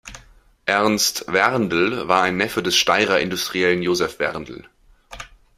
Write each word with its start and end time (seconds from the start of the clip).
Ernst 0.65 1.31
Werndl 1.31 2.07
war 2.07 2.23
ein 2.23 2.35
Neffe 2.35 2.63
des 2.63 2.75
Steyrer 2.75 3.19
Industriellen 3.19 3.83
Josef 3.83 4.17
Werndl. 4.17 4.63